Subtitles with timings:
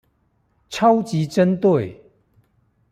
[0.67, 2.01] 超級針對